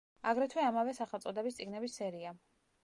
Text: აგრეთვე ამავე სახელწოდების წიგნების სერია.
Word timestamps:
აგრეთვე 0.29 0.63
ამავე 0.69 0.95
სახელწოდების 1.01 1.61
წიგნების 1.61 2.01
სერია. 2.03 2.37